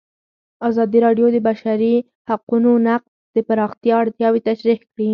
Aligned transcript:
ازادي 0.67 0.99
راډیو 1.05 1.27
د 1.31 1.35
د 1.35 1.37
بشري 1.47 1.93
حقونو 2.29 2.71
نقض 2.87 3.09
د 3.35 3.37
پراختیا 3.47 3.95
اړتیاوې 4.03 4.39
تشریح 4.49 4.79
کړي. 4.91 5.09